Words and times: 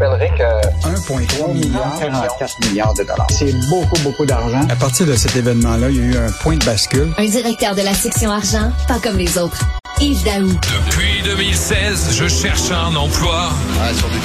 rappellerai 0.00 0.30
que 0.36 0.88
1,3 0.88 1.52
milliard, 1.52 1.98
44 1.98 2.68
milliards 2.68 2.94
de 2.94 3.02
dollars. 3.02 3.26
C'est 3.30 3.52
beaucoup, 3.68 3.98
beaucoup 4.02 4.26
d'argent. 4.26 4.60
À 4.68 4.76
partir 4.76 5.06
de 5.06 5.14
cet 5.14 5.36
événement-là, 5.36 5.90
il 5.90 5.96
y 5.96 6.00
a 6.00 6.02
eu 6.04 6.16
un 6.16 6.30
point 6.42 6.56
de 6.56 6.64
bascule. 6.64 7.12
Un 7.18 7.26
directeur 7.26 7.74
de 7.74 7.82
la 7.82 7.94
section 7.94 8.30
argent, 8.30 8.72
pas 8.88 8.98
comme 8.98 9.18
les 9.18 9.36
autres. 9.38 9.60
Yves 10.00 10.24
Daou. 10.24 10.48
Depuis 10.48 11.22
2016, 11.24 12.16
je 12.16 12.28
cherche 12.28 12.70
un 12.70 12.94
emploi. 12.96 13.50
Ah, 13.82 13.92
sur 13.94 14.08
du 14.08 14.16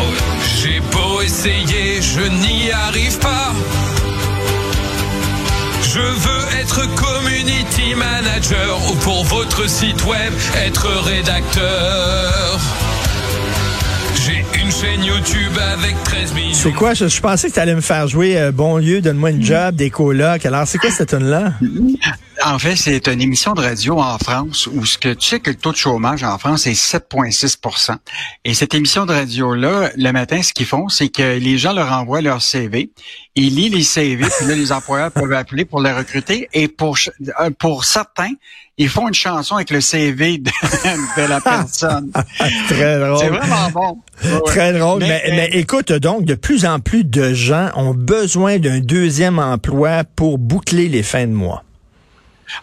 Oh, 0.00 0.04
J'ai 0.60 0.80
beau 0.92 1.22
essayer, 1.22 2.02
je 2.02 2.20
n'y 2.20 2.70
arrive 2.70 3.18
pas. 3.18 3.52
Je 5.82 6.00
veux 6.00 6.60
être 6.60 6.82
community 6.94 7.94
manager 7.94 8.78
ou 8.90 8.94
pour 8.96 9.24
votre 9.24 9.68
site 9.68 10.04
web, 10.04 10.32
être 10.66 10.86
rédacteur. 11.04 12.07
YouTube 15.18 15.58
avec 15.58 16.00
13 16.04 16.34
millions. 16.34 16.54
C'est 16.54 16.72
quoi? 16.72 16.94
Je, 16.94 17.08
je 17.08 17.20
pensais 17.20 17.48
que 17.48 17.54
tu 17.54 17.58
allais 17.58 17.74
me 17.74 17.80
faire 17.80 18.06
jouer 18.06 18.38
euh, 18.38 18.52
Bon 18.52 18.76
lieu, 18.76 19.00
donne-moi 19.00 19.30
une 19.32 19.42
job, 19.42 19.74
des 19.74 19.90
colocs. 19.90 20.46
Alors, 20.46 20.64
c'est 20.64 20.78
quoi 20.78 20.92
cette 20.92 21.08
tune-là? 21.08 21.54
En 22.44 22.60
fait, 22.60 22.76
c'est 22.76 23.08
une 23.08 23.20
émission 23.20 23.52
de 23.54 23.60
radio 23.60 23.98
en 23.98 24.16
France 24.18 24.68
où 24.68 24.86
ce 24.86 24.96
que 24.96 25.12
tu 25.12 25.28
sais 25.28 25.40
que 25.40 25.50
le 25.50 25.56
taux 25.56 25.72
de 25.72 25.76
chômage 25.76 26.22
en 26.22 26.38
France 26.38 26.68
est 26.68 26.80
7,6% 26.80 27.96
Et 28.44 28.54
cette 28.54 28.74
émission 28.74 29.06
de 29.06 29.12
radio-là, 29.12 29.90
le 29.96 30.12
matin, 30.12 30.40
ce 30.40 30.52
qu'ils 30.52 30.66
font, 30.66 30.88
c'est 30.88 31.08
que 31.08 31.36
les 31.38 31.58
gens 31.58 31.72
leur 31.72 31.90
envoient 31.92 32.20
leur 32.20 32.40
CV. 32.40 32.90
Ils 33.34 33.56
lisent 33.56 33.74
les 33.74 33.82
CV, 33.82 34.24
puis 34.38 34.46
là, 34.46 34.54
les 34.54 34.70
employeurs 34.70 35.10
peuvent 35.10 35.32
appeler 35.32 35.64
pour 35.64 35.80
les 35.80 35.92
recruter. 35.92 36.48
Et 36.52 36.68
pour, 36.68 36.96
euh, 37.40 37.50
pour 37.58 37.84
certains, 37.84 38.30
ils 38.78 38.88
font 38.88 39.08
une 39.08 39.14
chanson 39.14 39.56
avec 39.56 39.70
le 39.70 39.80
CV 39.80 40.38
de, 40.38 40.50
de 41.22 41.28
la 41.28 41.40
personne. 41.40 42.10
Très 42.68 42.98
drôle. 42.98 43.18
C'est 43.18 43.28
vraiment 43.28 43.70
bon. 43.70 43.98
Ouais. 44.24 44.40
Très 44.46 44.72
drôle. 44.72 45.00
Mais, 45.00 45.22
Mais- 45.28 45.36
mais 45.36 45.58
écoute, 45.58 45.92
donc, 45.92 46.24
de 46.24 46.34
plus 46.34 46.64
en 46.64 46.80
plus 46.80 47.04
de 47.04 47.34
gens 47.34 47.70
ont 47.74 47.94
besoin 47.94 48.58
d'un 48.58 48.80
deuxième 48.80 49.38
emploi 49.38 50.04
pour 50.16 50.38
boucler 50.38 50.88
les 50.88 51.02
fins 51.02 51.26
de 51.26 51.32
mois. 51.32 51.64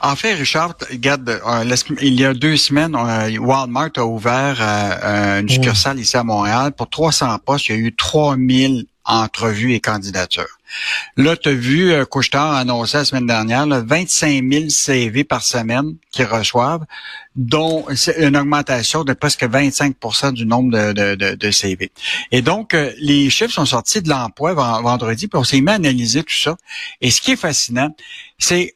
En 0.01 0.15
fait, 0.15 0.33
Richard, 0.33 0.73
regarde, 0.89 1.29
euh, 1.29 1.75
il 2.01 2.19
y 2.19 2.25
a 2.25 2.33
deux 2.33 2.57
semaines, 2.57 2.95
euh, 2.95 3.37
Walmart 3.37 3.91
a 3.97 4.03
ouvert 4.05 4.57
euh, 4.59 5.41
une 5.41 5.49
succursale 5.49 5.99
ici 5.99 6.17
à 6.17 6.23
Montréal. 6.23 6.71
Pour 6.71 6.89
300 6.89 7.37
postes, 7.45 7.69
il 7.69 7.75
y 7.75 7.75
a 7.75 7.81
eu 7.81 7.95
3000 7.95 8.85
entrevues 9.05 9.73
et 9.73 9.79
candidatures. 9.79 10.54
Là, 11.17 11.35
tu 11.37 11.49
as 11.49 11.53
vu 11.53 11.91
euh, 11.91 12.05
Couche-Tard 12.05 12.53
annoncer 12.53 12.97
la 12.97 13.05
semaine 13.05 13.27
dernière 13.27 13.65
là, 13.65 13.81
25 13.81 14.43
000 14.51 14.69
CV 14.69 15.23
par 15.23 15.43
semaine 15.43 15.95
qu'ils 16.11 16.25
reçoivent, 16.25 16.85
dont 17.35 17.85
c'est 17.95 18.25
une 18.25 18.37
augmentation 18.37 19.03
de 19.03 19.13
presque 19.13 19.43
25% 19.43 20.33
du 20.33 20.45
nombre 20.45 20.71
de, 20.93 21.51
CV. 21.51 21.91
Et 22.31 22.41
donc, 22.41 22.73
euh, 22.73 22.91
les 22.97 23.29
chiffres 23.29 23.53
sont 23.53 23.65
sortis 23.65 24.01
de 24.01 24.09
l'emploi 24.09 24.53
ven- 24.53 24.81
vendredi, 24.81 25.27
puis 25.27 25.39
on 25.39 25.43
s'est 25.43 25.61
mis 25.61 25.71
à 25.71 25.75
analyser 25.75 26.23
tout 26.23 26.33
ça. 26.33 26.55
Et 27.01 27.11
ce 27.11 27.21
qui 27.21 27.31
est 27.31 27.37
fascinant, 27.37 27.95
c'est 28.37 28.75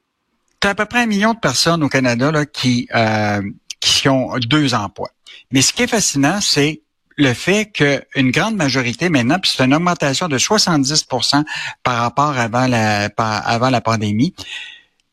T'as 0.62 0.72
à 0.72 0.76
peu 0.76 0.86
près 0.86 1.00
un 1.00 1.06
million 1.06 1.34
de 1.34 1.40
personnes 1.40 1.81
au 1.84 1.88
Canada 1.88 2.31
là, 2.34 2.46
qui, 2.46 2.90
euh, 2.94 3.42
qui 3.80 4.09
ont 4.09 4.38
deux 4.40 4.74
emplois. 4.74 5.09
Mais 5.52 5.62
ce 5.62 5.72
qui 5.72 5.84
est 5.84 5.88
fascinant, 5.88 6.42
c'est 6.42 6.81
le 7.20 7.34
fait 7.34 7.66
qu'une 7.72 8.31
grande 8.31 8.56
majorité 8.56 9.09
maintenant, 9.09 9.38
puis 9.39 9.52
c'est 9.56 9.64
une 9.64 9.73
augmentation 9.75 10.28
de 10.30 10.38
70% 10.38 11.44
par 11.84 11.98
rapport 12.02 12.38
avant 12.38 12.66
la, 12.66 13.09
par- 13.09 13.48
avant 13.48 13.70
la 13.70 13.81
pandémie, 13.81 14.34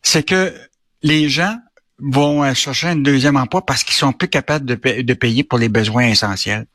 c'est 0.03 0.23
que 0.23 0.55
les 1.03 1.29
gens 1.29 1.57
vont 1.99 2.45
euh, 2.45 2.55
chercher 2.55 2.89
un 2.89 2.97
deuxième 2.97 3.37
emploi 3.37 3.65
parce 3.67 3.83
qu'ils 3.83 3.97
sont 3.97 4.13
plus 4.13 4.29
capables 4.29 4.65
de, 4.65 4.77
pa- 4.77 5.03
de 5.03 5.15
payer 5.15 5.43
pour 5.45 5.59
les 5.59 5.69
besoins 5.69 6.07
essentiels. 6.07 6.67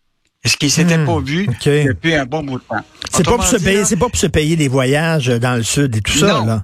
Ce 0.44 0.58
qui 0.58 0.70
s'était 0.72 0.98
Hmm, 0.98 1.06
pas 1.06 1.20
vu 1.20 1.48
OK. 1.48 1.66
depuis 1.88 2.16
un 2.16 2.26
bon 2.26 2.44
bout 2.44 2.58
de 2.58 2.64
temps? 2.64 2.84
C'est 3.12 3.24
pas 3.24 3.36
pour 3.36 3.46
se 3.46 3.58
payer, 3.58 3.86
c'est 3.86 3.96
pas 3.96 4.10
pour 4.10 4.18
se 4.20 4.26
payer 4.28 4.56
des 4.56 4.68
voyages 4.68 5.28
dans 5.28 5.56
le 5.56 5.64
sud 5.64 5.96
et 5.96 6.02
tout 6.02 6.14
ça, 6.18 6.44
là. 6.46 6.64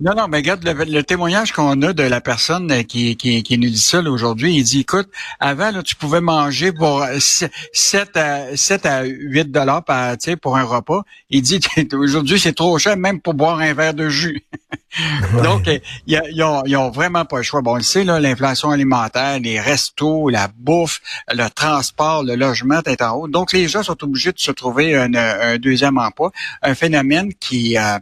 Non, 0.00 0.14
non, 0.14 0.28
mais 0.28 0.36
regarde 0.36 0.62
le, 0.62 0.84
le 0.84 1.02
témoignage 1.02 1.50
qu'on 1.50 1.82
a 1.82 1.92
de 1.92 2.04
la 2.04 2.20
personne 2.20 2.70
euh, 2.70 2.82
qui, 2.84 3.16
qui, 3.16 3.42
qui 3.42 3.58
nous 3.58 3.68
dit 3.68 3.78
ça 3.78 4.00
là, 4.00 4.12
aujourd'hui. 4.12 4.54
Il 4.54 4.62
dit, 4.62 4.80
écoute, 4.80 5.08
avant, 5.40 5.72
là, 5.72 5.82
tu 5.82 5.96
pouvais 5.96 6.20
manger 6.20 6.70
pour 6.70 7.02
euh, 7.02 7.18
7 7.18 8.16
à, 8.16 8.56
7 8.56 8.86
à 8.86 9.02
8 9.02 9.50
dollars 9.50 9.84
par, 9.84 10.16
tu 10.16 10.30
sais, 10.30 10.36
pour 10.36 10.56
un 10.56 10.62
repas. 10.62 11.02
Il 11.30 11.42
dit, 11.42 11.58
aujourd'hui, 11.94 12.38
c'est 12.38 12.52
trop 12.52 12.78
cher 12.78 12.96
même 12.96 13.20
pour 13.20 13.34
boire 13.34 13.58
un 13.58 13.74
verre 13.74 13.94
de 13.94 14.08
jus. 14.08 14.44
Donc, 15.42 15.68
ils, 16.06 16.42
ont, 16.44 16.62
ils 16.64 16.76
ont 16.76 16.90
vraiment 16.90 17.24
pas 17.24 17.38
le 17.38 17.42
choix. 17.42 17.60
Bon, 17.60 17.72
on 17.72 17.76
le 17.76 17.82
sait, 17.82 18.04
là, 18.04 18.20
l'inflation 18.20 18.70
alimentaire, 18.70 19.40
les 19.40 19.58
restos, 19.58 20.28
la 20.28 20.48
bouffe, 20.56 21.00
le 21.32 21.48
transport, 21.48 22.22
le 22.22 22.36
logement 22.36 22.80
est 22.86 23.02
en 23.02 23.16
haut. 23.16 23.28
Donc, 23.28 23.52
les 23.52 23.66
gens 23.66 23.82
sont 23.82 24.02
obligés 24.04 24.30
de 24.30 24.38
se 24.38 24.52
trouver 24.52 24.94
un, 24.94 25.12
un 25.14 25.58
deuxième 25.58 25.98
emploi, 25.98 26.30
un 26.62 26.76
phénomène 26.76 27.34
qui 27.34 27.76
euh, 27.76 27.98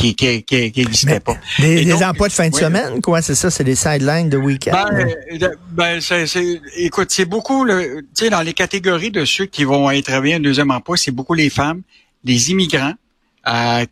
qui 0.00 0.14
qui 0.14 0.42
qui, 0.42 0.72
qui 0.72 0.80
n'existait 0.80 1.20
pas. 1.20 1.36
Des, 1.58 1.84
des 1.84 1.90
donc, 1.90 2.02
emplois 2.02 2.28
de 2.28 2.32
fin 2.32 2.48
de 2.48 2.54
oui. 2.54 2.60
semaine, 2.60 3.02
quoi, 3.02 3.20
c'est 3.22 3.34
ça, 3.34 3.50
c'est 3.50 3.64
des 3.64 3.74
sidelines 3.74 4.30
de 4.30 4.38
week-end. 4.38 4.72
Ben, 4.72 5.50
ben, 5.72 6.00
c'est, 6.00 6.26
c'est- 6.26 6.60
écoute, 6.76 7.08
c'est 7.10 7.26
beaucoup, 7.26 7.64
le, 7.64 8.02
tu 8.16 8.24
sais, 8.24 8.30
dans 8.30 8.40
les 8.42 8.54
catégories 8.54 9.10
de 9.10 9.24
ceux 9.24 9.46
qui 9.46 9.64
vont 9.64 9.88
aller 9.88 10.02
travailler 10.02 10.34
un 10.34 10.40
deuxième 10.40 10.70
emploi, 10.70 10.96
c'est 10.96 11.10
beaucoup 11.10 11.34
les 11.34 11.50
femmes, 11.50 11.82
les 12.24 12.50
immigrants, 12.50 12.94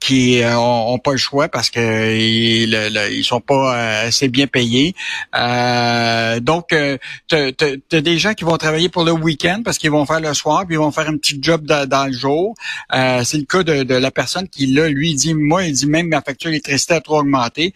qui 0.00 0.42
euh, 0.42 0.56
ont, 0.58 0.98
pas 0.98 1.12
le 1.12 1.16
choix 1.18 1.48
parce 1.48 1.70
que 1.70 1.80
ils, 2.16 2.70
le- 2.70 2.88
le- 2.90 3.12
ils 3.12 3.24
sont 3.24 3.40
pas 3.40 3.76
euh, 4.04 4.08
assez 4.08 4.28
bien 4.28 4.46
payés. 4.46 4.94
Euh, 5.36 6.40
donc, 6.40 6.72
euh, 6.72 6.96
t'as- 7.28 7.52
t'as 7.52 8.00
des 8.00 8.18
gens 8.18 8.34
qui 8.34 8.44
vont 8.44 8.56
travailler 8.56 8.88
pour 8.88 9.04
le 9.04 9.12
week-end 9.12 9.62
parce 9.64 9.78
qu'ils 9.78 9.90
vont 9.90 10.06
faire 10.06 10.20
le 10.20 10.34
soir, 10.34 10.64
puis 10.66 10.74
ils 10.76 10.78
vont 10.78 10.90
faire 10.92 11.08
un 11.08 11.16
petit 11.16 11.38
job 11.40 11.64
dans, 11.64 11.88
dans 11.88 12.06
le 12.06 12.12
jour. 12.12 12.54
Euh, 12.94 13.22
c'est 13.24 13.38
le 13.38 13.44
cas 13.44 13.62
de, 13.62 13.82
de 13.82 13.94
la 13.94 14.10
personne 14.10 14.48
qui 14.48 14.66
là, 14.66 14.88
lui, 14.88 15.14
dit, 15.14 15.34
moi, 15.34 15.64
il 15.64 15.72
dit 15.72 15.86
même 15.86 16.08
ma 16.08 16.20
facture 16.22 16.50
d'électricité 16.50 16.94
a 16.94 17.00
trop 17.00 17.20
augmenté. 17.20 17.74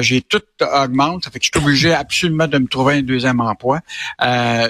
J'ai 0.00 0.20
tout 0.22 0.40
augmente, 0.60 1.24
ça 1.24 1.30
fait 1.30 1.38
que 1.38 1.46
je 1.46 1.50
suis 1.58 1.64
obligé 1.64 1.92
absolument 1.92 2.46
de 2.46 2.58
me 2.58 2.66
trouver 2.66 2.94
un 2.94 3.02
deuxième 3.02 3.40
emploi. 3.40 3.80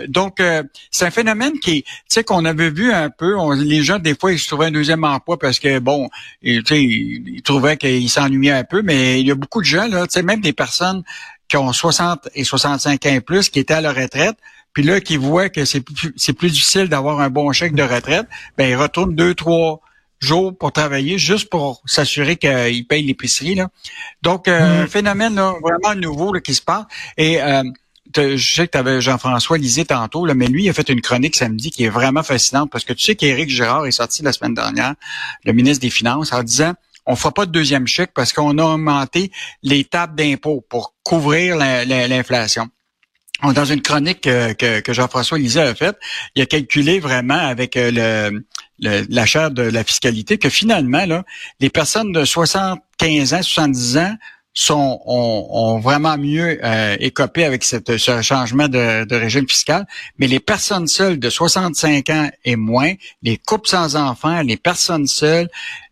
Donc, 0.09 0.43
c'est 0.91 1.06
un 1.06 1.10
phénomène 1.10 1.59
qui, 1.60 1.82
tu 1.82 1.91
sais, 2.09 2.25
qu'on 2.25 2.44
avait 2.44 2.70
vu 2.70 2.93
un 2.93 3.10
peu. 3.10 3.37
on- 3.38 3.50
les 3.53 3.82
gens, 3.82 3.98
des 3.98 4.14
fois, 4.14 4.32
ils 4.32 4.38
se 4.38 4.47
trouvaient 4.47 4.66
un 4.66 4.70
deuxième 4.70 5.04
emploi 5.04 5.38
parce 5.38 5.59
que, 5.59 5.78
bon, 5.78 6.09
ils 6.44 7.43
trouvaient 7.43 7.77
qu'ils 7.77 8.10
s'ennuyaient 8.10 8.53
un 8.53 8.65
peu, 8.65 8.82
mais 8.82 9.21
il 9.21 9.27
y 9.27 9.31
a 9.31 9.34
beaucoup 9.34 9.60
de 9.60 9.66
gens, 9.66 9.87
là, 9.88 10.06
tu 10.06 10.12
sais, 10.12 10.22
même 10.22 10.41
des 10.41 10.53
personnes 10.53 11.03
qui 11.49 11.56
ont 11.56 11.72
60 11.72 12.28
et 12.34 12.44
65 12.44 13.06
ans 13.06 13.09
et 13.10 13.21
plus, 13.21 13.49
qui 13.49 13.59
étaient 13.59 13.75
à 13.75 13.81
la 13.81 13.93
retraite, 13.93 14.37
puis 14.72 14.82
là, 14.82 15.00
qui 15.00 15.16
voient 15.16 15.49
que 15.49 15.65
c'est 15.65 15.81
plus, 15.81 16.12
c'est 16.16 16.32
plus 16.32 16.50
difficile 16.50 16.88
d'avoir 16.88 17.21
un 17.21 17.31
bon 17.31 17.50
chèque 17.53 17.75
de 17.75 17.82
retraite, 17.82 18.27
ben 18.59 18.69
ils 18.69 18.77
retournent 18.77 19.15
deux, 19.15 19.34
trois 19.34 19.81
jours 20.21 20.56
pour 20.56 20.72
travailler 20.72 21.19
juste 21.19 21.49
pour 21.49 21.82
s'assurer 21.87 22.37
qu'ils 22.37 22.87
payent 22.87 23.05
l'épicerie. 23.05 23.55
Là. 23.55 23.69
Donc, 24.22 24.49
euh, 24.49 24.84
un 24.84 24.87
phénomène 24.87 25.34
là, 25.37 25.55
vraiment 25.62 25.94
nouveau 25.94 26.32
là, 26.32 26.41
qui 26.41 26.55
se 26.55 26.62
passe. 26.62 26.84
Et 27.16 27.41
euh, 27.41 27.62
je 28.16 28.54
sais 28.54 28.66
que 28.66 28.72
tu 28.72 28.78
avais 28.78 29.00
Jean-François 29.00 29.58
Lisée 29.58 29.84
tantôt, 29.84 30.25
mais 30.34 30.47
lui, 30.47 30.64
il 30.64 30.69
a 30.69 30.72
fait 30.72 30.88
une 30.88 31.00
chronique 31.00 31.36
samedi 31.36 31.70
qui 31.70 31.84
est 31.84 31.88
vraiment 31.88 32.22
fascinante 32.22 32.70
parce 32.70 32.84
que 32.84 32.92
tu 32.92 33.04
sais 33.04 33.14
qu'Éric 33.16 33.48
Girard 33.50 33.86
est 33.86 33.91
sorti 33.92 34.22
la 34.22 34.32
semaine 34.32 34.54
dernière, 34.54 34.94
le 35.44 35.52
ministre 35.52 35.82
des 35.82 35.91
Finances, 35.91 36.32
en 36.32 36.42
disant 36.42 36.75
on 37.06 37.16
fera 37.16 37.32
pas 37.32 37.44
de 37.47 37.52
deuxième 37.52 37.86
chèque 37.86 38.12
parce 38.14 38.32
qu'on 38.32 38.56
a 38.58 38.64
augmenté 38.64 39.30
les 39.62 39.84
tables 39.84 40.14
d'impôts 40.14 40.64
pour 40.69 40.94
couvrir 41.02 41.56
la- 41.56 41.84
la- 41.84 42.08
l'inflation. 42.08 42.69
On- 43.42 43.52
Dans 43.52 43.64
une 43.66 43.82
chronique 43.82 44.22
que, 44.22 44.81
que, 44.81 44.92
Jean-François 44.92 45.36
Lisée 45.38 45.60
a 45.60 45.75
faite, 45.75 45.96
il 46.34 46.41
a 46.42 46.46
calculé 46.46 47.00
vraiment 47.00 47.34
avec 47.38 47.76
euh, 47.76 48.31
la 48.78 49.26
chaire 49.26 49.50
de 49.50 49.62
la 49.62 49.84
fiscalité 49.84 50.38
que 50.38 50.48
finalement, 50.48 51.04
les 51.60 51.69
personnes 51.69 52.12
de 52.12 52.25
75 52.25 53.34
ans, 53.34 53.42
70 53.42 53.98
ans 53.98 54.14
sont 54.54 55.00
ont, 55.04 55.81
vraiment 55.81 56.16
mieux 56.16 56.65
euh, 56.65 56.97
écopé 57.00 57.44
avec 57.44 57.65
ce 57.65 58.22
changement 58.22 58.69
de, 58.69 59.04
de 59.04 59.16
régime 59.16 59.48
fiscal, 59.48 59.84
mais 60.19 60.28
les 60.28 60.38
personnes 60.38 60.87
seules 60.87 61.19
de 61.19 61.28
65 61.28 62.09
ans 62.10 62.31
et 62.44 62.55
moins, 62.55 62.93
les 63.23 63.37
couples 63.37 63.69
sans 63.69 63.96
enfants, 63.96 64.43
les 64.43 64.56
personnes 64.56 65.08
seules, 65.08 65.49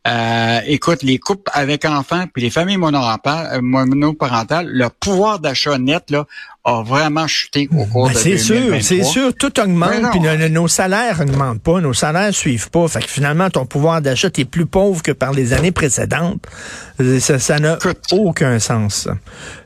euh, 0.09 0.61
écoute, 0.67 1.03
les 1.03 1.19
couples 1.19 1.51
avec 1.55 1.85
enfants 1.85 2.25
puis 2.33 2.43
les 2.43 2.51
familles 2.51 2.77
monoparentales, 2.77 3.57
euh, 3.57 3.61
monoparentales, 3.63 4.67
le 4.69 4.89
pouvoir 4.89 5.39
d'achat 5.39 5.79
net 5.79 6.11
là 6.11 6.27
a 6.65 6.83
vraiment 6.83 7.27
chuté 7.27 7.69
au 7.77 7.85
cours 7.87 8.07
Ben, 8.09 8.13
de 8.15 8.19
c'est 8.19 8.39
sûr, 8.39 8.55
2023. 8.57 8.83
c'est 8.83 9.03
sûr, 9.05 9.35
tout 9.35 9.61
augmente, 9.61 10.03
Ben 10.03 10.11
puis 10.11 10.21
nos, 10.21 10.49
nos 10.49 10.69
salaires 10.69 11.21
augmentent 11.21 11.63
pas, 11.63 11.81
nos 11.81 11.93
salaires 11.95 12.33
suivent 12.35 12.71
pas. 12.71 12.87
Fait 12.89 13.01
que 13.01 13.09
finalement, 13.11 13.51
ton 13.51 13.65
pouvoir 13.67 14.01
d'achat 14.01 14.29
est 14.37 14.45
plus 14.45 14.67
pauvre 14.67 15.03
que 15.03 15.13
par 15.13 15.33
les 15.33 15.53
années 15.53 15.73
précédentes. 15.73 16.45
Euh, 17.01 17.21
Ça 17.21 17.59
n'a 17.59 17.79
aucun 18.13 18.59
sens. 18.59 19.09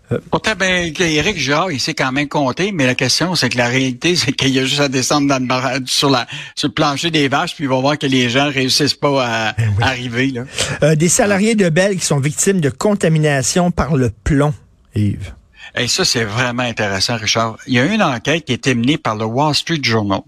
Ça. 0.09 0.17
Pourtant, 0.31 0.53
ben, 0.59 0.93
Éric 0.99 1.39
Girard, 1.39 1.73
il 1.73 1.81
sait 1.81 1.95
quand 1.95 2.13
même 2.13 2.29
compter, 2.29 2.73
mais 2.73 2.87
la 2.87 2.95
question, 2.95 3.35
c'est 3.35 3.49
que 3.49 3.59
la 3.59 3.69
réalité, 3.69 4.17
c'est 4.17 4.33
qu'il 4.33 4.51
y 4.51 4.59
a 4.59 4.65
juste 4.65 4.81
à 4.81 4.89
descendre 4.89 5.29
dans 5.29 5.39
le 5.39 5.87
sur, 5.87 6.11
la, 6.11 6.27
sur 6.55 6.69
le 6.69 6.75
plancher 6.75 7.11
des 7.11 7.29
vaches, 7.29 7.55
puis 7.55 7.65
ils 7.65 7.71
vont 7.71 7.81
voir 7.81 7.99
que 7.99 8.07
les 8.07 8.29
gens 8.29 8.51
réussissent 8.51 8.95
pas 8.95 9.27
à 9.27 9.53
Ben 9.53 9.75
arriver. 9.81 10.29
Là. 10.29 10.43
Euh, 10.83 10.95
des 10.95 11.09
salariés 11.09 11.55
de 11.55 11.69
Bell 11.69 11.97
qui 11.97 12.05
sont 12.05 12.21
victimes 12.21 12.61
de 12.61 12.71
contamination 12.71 13.71
par 13.71 13.97
le 13.97 14.11
plomb, 14.25 14.55
Yves. 14.95 15.33
Et 15.77 15.89
ça, 15.89 16.05
c'est 16.05 16.25
vraiment 16.25 16.63
intéressant, 16.63 17.17
Richard. 17.17 17.59
Il 17.67 17.75
y 17.75 17.79
a 17.79 17.85
une 17.85 18.03
enquête 18.03 18.45
qui 18.45 18.53
a 18.53 18.55
été 18.55 18.75
menée 18.75 18.97
par 18.99 19.17
le 19.17 19.25
Wall 19.25 19.55
Street 19.55 19.81
Journal. 19.83 20.21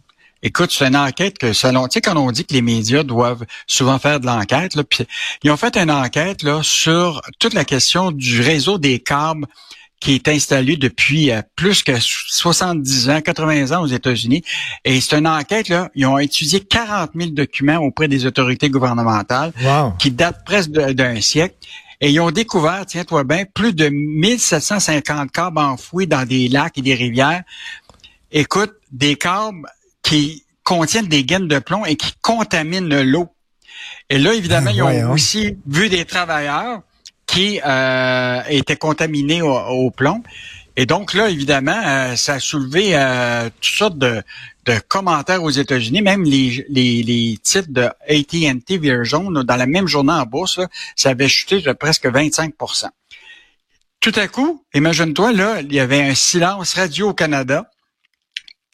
Écoute, 0.42 0.70
c'est 0.72 0.86
une 0.86 0.96
enquête 0.96 1.36
que 1.38 1.52
selon, 1.52 1.88
tu 1.88 1.94
sais, 1.94 2.00
quand 2.00 2.16
on 2.16 2.30
dit 2.30 2.44
que 2.44 2.54
les 2.54 2.62
médias 2.62 3.02
doivent 3.02 3.44
souvent 3.66 3.98
faire 3.98 4.20
de 4.20 4.26
l'enquête, 4.26 4.74
là, 4.76 4.84
puis 4.84 5.04
ils 5.42 5.50
ont 5.50 5.56
fait 5.56 5.76
une 5.76 5.90
enquête 5.90 6.42
là 6.42 6.60
sur 6.62 7.20
toute 7.38 7.54
la 7.54 7.64
question 7.64 8.12
du 8.12 8.40
réseau 8.40 8.78
des 8.78 9.00
câbles 9.00 9.46
qui 10.00 10.14
est 10.14 10.28
installé 10.28 10.76
depuis 10.76 11.32
euh, 11.32 11.42
plus 11.56 11.82
que 11.82 11.92
70 11.98 13.10
ans, 13.10 13.20
80 13.20 13.76
ans 13.76 13.82
aux 13.82 13.88
États-Unis. 13.88 14.44
Et 14.84 15.00
c'est 15.00 15.18
une 15.18 15.26
enquête, 15.26 15.68
là, 15.68 15.90
ils 15.96 16.06
ont 16.06 16.18
étudié 16.18 16.60
40 16.60 17.10
000 17.16 17.30
documents 17.30 17.78
auprès 17.78 18.06
des 18.06 18.24
autorités 18.24 18.70
gouvernementales 18.70 19.52
Wow. 19.60 19.94
qui 19.98 20.12
datent 20.12 20.44
presque 20.44 20.70
d'un 20.70 21.20
siècle. 21.20 21.56
Et 22.00 22.10
ils 22.10 22.20
ont 22.20 22.30
découvert, 22.30 22.86
tiens-toi 22.86 23.24
bien, 23.24 23.44
plus 23.52 23.72
de 23.74 23.88
1750 23.88 25.32
câbles 25.32 25.58
enfouis 25.58 26.06
dans 26.06 26.24
des 26.24 26.46
lacs 26.46 26.78
et 26.78 26.82
des 26.82 26.94
rivières. 26.94 27.42
Écoute, 28.30 28.72
des 28.92 29.16
câbles 29.16 29.66
qui 30.02 30.44
contiennent 30.64 31.08
des 31.08 31.24
gaines 31.24 31.48
de 31.48 31.58
plomb 31.58 31.84
et 31.84 31.96
qui 31.96 32.12
contaminent 32.20 33.02
l'eau. 33.02 33.28
Et 34.10 34.18
là, 34.18 34.34
évidemment, 34.34 34.70
Ah, 34.70 34.72
ils 34.72 35.04
ont 35.04 35.12
aussi 35.12 35.56
vu 35.66 35.88
des 35.88 36.04
travailleurs 36.04 36.82
qui 37.26 37.60
euh, 37.64 38.42
étaient 38.48 38.76
contaminés 38.76 39.42
au, 39.42 39.54
au 39.54 39.90
plomb. 39.90 40.22
Et 40.76 40.86
donc 40.86 41.12
là, 41.12 41.28
évidemment, 41.28 41.80
euh, 41.84 42.16
ça 42.16 42.34
a 42.34 42.40
soulevé 42.40 42.90
euh, 42.94 43.50
toutes 43.60 43.64
sortes 43.64 43.98
de, 43.98 44.22
de 44.64 44.78
commentaires 44.86 45.42
aux 45.42 45.50
États-Unis, 45.50 46.02
même 46.02 46.22
les, 46.22 46.64
les, 46.68 47.02
les 47.02 47.36
titres 47.42 47.70
de 47.70 47.88
AT&T 48.08 48.78
Virgin, 48.78 49.32
dans 49.32 49.56
la 49.56 49.66
même 49.66 49.88
journée 49.88 50.12
en 50.12 50.24
bourse, 50.24 50.58
là, 50.58 50.68
ça 50.94 51.10
avait 51.10 51.28
chuté 51.28 51.60
de 51.60 51.72
presque 51.72 52.06
25% 52.06 52.86
Tout 54.00 54.12
à 54.14 54.28
coup, 54.28 54.62
imagine-toi, 54.72 55.32
là, 55.32 55.60
il 55.62 55.72
y 55.72 55.80
avait 55.80 56.02
un 56.02 56.14
silence 56.14 56.74
radio 56.74 57.08
au 57.08 57.14
Canada. 57.14 57.68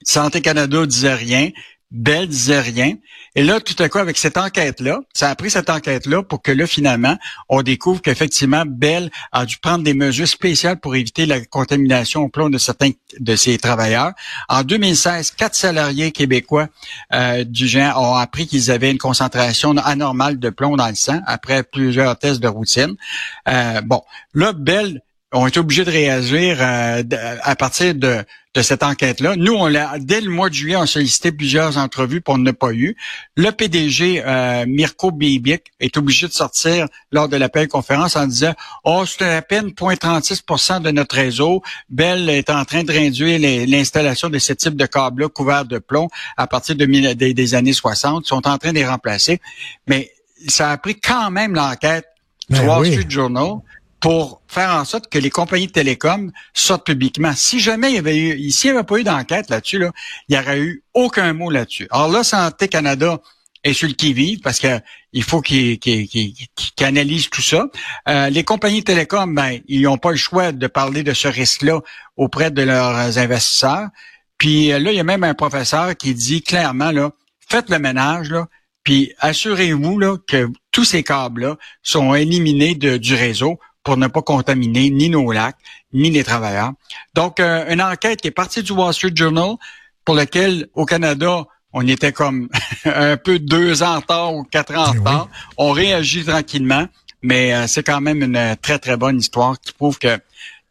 Santé 0.04 0.40
Canada 0.40 0.86
disait 0.86 1.14
rien. 1.14 1.50
Bell 1.94 2.26
disait 2.26 2.60
rien. 2.60 2.94
Et 3.36 3.44
là, 3.44 3.60
tout 3.60 3.80
à 3.80 3.88
coup, 3.88 3.98
avec 3.98 4.18
cette 4.18 4.36
enquête-là, 4.36 5.00
ça 5.12 5.30
a 5.30 5.36
pris 5.36 5.48
cette 5.48 5.70
enquête-là 5.70 6.24
pour 6.24 6.42
que 6.42 6.50
là, 6.50 6.66
finalement, 6.66 7.16
on 7.48 7.62
découvre 7.62 8.02
qu'effectivement, 8.02 8.64
Bell 8.66 9.10
a 9.30 9.46
dû 9.46 9.58
prendre 9.58 9.84
des 9.84 9.94
mesures 9.94 10.26
spéciales 10.26 10.80
pour 10.80 10.96
éviter 10.96 11.24
la 11.24 11.40
contamination 11.44 12.22
au 12.22 12.28
plomb 12.28 12.50
de 12.50 12.58
certains 12.58 12.90
de 13.20 13.36
ses 13.36 13.58
travailleurs. 13.58 14.12
En 14.48 14.64
2016, 14.64 15.32
quatre 15.32 15.54
salariés 15.54 16.10
québécois 16.10 16.66
euh, 17.12 17.44
du 17.44 17.68
géant 17.68 17.96
ont 17.96 18.16
appris 18.16 18.48
qu'ils 18.48 18.72
avaient 18.72 18.90
une 18.90 18.98
concentration 18.98 19.76
anormale 19.76 20.40
de 20.40 20.50
plomb 20.50 20.76
dans 20.76 20.88
le 20.88 20.96
sang 20.96 21.20
après 21.26 21.62
plusieurs 21.62 22.18
tests 22.18 22.40
de 22.40 22.48
routine. 22.48 22.96
Euh, 23.48 23.80
bon, 23.82 24.02
là, 24.34 24.52
Bell 24.52 25.00
ont 25.34 25.46
été 25.46 25.60
obligés 25.60 25.84
de 25.84 25.90
réagir 25.90 26.58
euh, 26.60 27.02
à 27.42 27.56
partir 27.56 27.94
de, 27.94 28.24
de 28.54 28.62
cette 28.62 28.84
enquête-là. 28.84 29.34
Nous, 29.36 29.52
on 29.52 29.66
l'a 29.66 29.98
dès 29.98 30.20
le 30.20 30.30
mois 30.30 30.48
de 30.48 30.54
juillet, 30.54 30.76
on 30.76 30.86
sollicité 30.86 31.32
plusieurs 31.32 31.76
entrevues 31.76 32.20
pour 32.20 32.38
ne 32.38 32.52
pas 32.52 32.72
eu. 32.72 32.96
Le 33.36 33.50
PDG 33.50 34.22
euh, 34.24 34.64
Mirko 34.66 35.10
Bibic 35.10 35.72
est 35.80 35.96
obligé 35.96 36.28
de 36.28 36.32
sortir 36.32 36.86
lors 37.10 37.28
de 37.28 37.36
l'appel 37.36 37.66
conférence 37.66 38.14
en 38.14 38.26
disant 38.26 38.54
Oh, 38.84 39.04
c'est 39.06 39.24
à 39.24 39.42
peine 39.42 39.70
0,36% 39.70 40.82
de 40.82 40.92
notre 40.92 41.16
réseau. 41.16 41.62
Bell 41.90 42.30
est 42.30 42.48
en 42.48 42.64
train 42.64 42.84
de 42.84 42.92
réduire 42.92 43.40
l'installation 43.66 44.30
de 44.30 44.38
ce 44.38 44.52
type 44.52 44.76
de 44.76 44.86
câbles-là 44.86 45.28
couverts 45.28 45.64
de 45.64 45.78
plomb 45.78 46.08
à 46.36 46.46
partir 46.46 46.76
de 46.76 46.84
des, 46.84 47.34
des 47.34 47.54
années 47.56 47.72
60. 47.72 48.24
Ils 48.24 48.28
sont 48.28 48.46
en 48.46 48.56
train 48.58 48.70
de 48.70 48.76
les 48.76 48.86
remplacer. 48.86 49.40
Mais 49.88 50.12
ça 50.46 50.70
a 50.70 50.76
pris 50.76 51.00
quand 51.00 51.32
même 51.32 51.54
l'enquête 51.54 52.06
du 52.48 52.60
Ben 52.60 52.68
Wall 52.68 52.82
oui. 52.82 52.92
Street 52.92 53.06
Journal 53.08 53.54
pour 54.04 54.42
faire 54.48 54.68
en 54.68 54.84
sorte 54.84 55.08
que 55.08 55.18
les 55.18 55.30
compagnies 55.30 55.66
de 55.66 55.72
télécom 55.72 56.30
sortent 56.52 56.84
publiquement. 56.84 57.32
Si 57.34 57.58
jamais 57.58 57.88
il 57.88 57.94
y 57.94 57.98
avait 57.98 58.18
eu, 58.18 58.50
s'il 58.50 58.70
n'y 58.70 58.76
avait 58.76 58.84
pas 58.84 58.98
eu 58.98 59.02
d'enquête 59.02 59.48
là-dessus, 59.48 59.78
là, 59.78 59.92
il 60.28 60.36
n'y 60.36 60.42
aurait 60.42 60.60
eu 60.60 60.84
aucun 60.92 61.32
mot 61.32 61.48
là-dessus. 61.48 61.88
Alors 61.90 62.08
là, 62.08 62.22
Santé 62.22 62.68
Canada 62.68 63.18
est 63.62 63.72
sur 63.72 63.88
le 63.88 63.94
qui-vive 63.94 64.40
parce 64.40 64.60
que 64.60 64.78
il 65.14 65.22
faut 65.22 65.40
qu'ils 65.40 65.78
qu'ils 65.78 66.36
analysent 66.80 67.30
tout 67.30 67.40
ça. 67.40 67.64
Euh, 68.06 68.28
les 68.28 68.44
compagnies 68.44 68.80
de 68.80 68.84
télécom, 68.84 69.34
ben, 69.34 69.60
ils 69.68 69.80
n'ont 69.80 69.96
pas 69.96 70.10
le 70.10 70.18
choix 70.18 70.52
de 70.52 70.66
parler 70.66 71.02
de 71.02 71.14
ce 71.14 71.28
risque-là 71.28 71.80
auprès 72.18 72.50
de 72.50 72.60
leurs 72.60 73.16
investisseurs. 73.16 73.88
Puis 74.36 74.70
euh, 74.70 74.80
là, 74.80 74.92
il 74.92 74.98
y 74.98 75.00
a 75.00 75.04
même 75.04 75.24
un 75.24 75.32
professeur 75.32 75.96
qui 75.96 76.12
dit 76.12 76.42
clairement, 76.42 76.90
là, 76.90 77.10
faites 77.48 77.70
le 77.70 77.78
ménage, 77.78 78.28
là, 78.28 78.48
puis 78.82 79.14
assurez-vous 79.18 80.18
que 80.28 80.50
tous 80.72 80.84
ces 80.84 81.02
câbles-là 81.02 81.56
sont 81.82 82.14
éliminés 82.14 82.74
du 82.74 83.14
réseau 83.14 83.58
pour 83.84 83.96
ne 83.96 84.06
pas 84.08 84.22
contaminer 84.22 84.90
ni 84.90 85.10
nos 85.10 85.30
lacs, 85.30 85.56
ni 85.92 86.10
les 86.10 86.24
travailleurs. 86.24 86.72
Donc, 87.14 87.38
euh, 87.38 87.64
une 87.72 87.82
enquête 87.82 88.20
qui 88.22 88.28
est 88.28 88.32
partie 88.32 88.62
du 88.62 88.72
Wall 88.72 88.92
Street 88.94 89.12
Journal, 89.14 89.54
pour 90.04 90.14
lequel, 90.14 90.66
au 90.74 90.84
Canada, 90.86 91.44
on 91.72 91.86
était 91.86 92.12
comme 92.12 92.48
un 92.86 93.16
peu 93.16 93.38
deux 93.38 93.82
ans 93.82 93.96
en 93.96 94.00
retard 94.00 94.34
ou 94.34 94.44
quatre 94.44 94.74
ans 94.76 94.86
en 94.88 94.92
Oui. 94.92 94.98
retard. 94.98 95.28
On 95.58 95.70
réagit 95.72 96.24
tranquillement, 96.24 96.86
mais 97.22 97.54
euh, 97.54 97.66
c'est 97.66 97.82
quand 97.82 98.00
même 98.00 98.22
une 98.22 98.56
très, 98.62 98.78
très 98.78 98.96
bonne 98.96 99.18
histoire 99.18 99.60
qui 99.60 99.72
prouve 99.72 99.98
que 99.98 100.18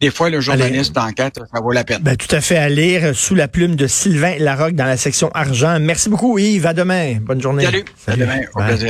des 0.01 0.11
fois, 0.11 0.29
le 0.29 0.41
journaliste 0.41 0.91
d'enquête, 0.93 1.39
ça 1.53 1.61
vaut 1.61 1.71
la 1.71 1.85
peine. 1.85 2.01
Ben, 2.01 2.17
tout 2.17 2.35
à 2.35 2.41
fait 2.41 2.57
à 2.57 2.67
lire 2.67 3.15
sous 3.15 3.35
la 3.35 3.47
plume 3.47 3.77
de 3.77 3.87
Sylvain 3.87 4.35
Larocque 4.37 4.73
dans 4.75 4.83
la 4.83 4.97
section 4.97 5.29
argent. 5.33 5.79
Merci 5.79 6.09
beaucoup, 6.09 6.37
Yves. 6.37 6.65
À 6.65 6.73
demain. 6.73 7.19
Bonne 7.21 7.41
journée. 7.41 7.63
Salut. 7.63 7.85
À 8.07 8.17
demain. 8.17 8.39
Au 8.53 8.59
plaisir. 8.59 8.79